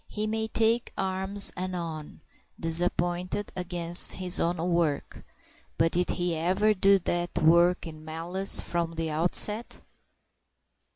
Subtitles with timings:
[0.07, 2.21] He may take arms anon,
[2.59, 5.23] disappointed, against his own work;
[5.77, 9.81] but did he ever do that work in malice from the outset?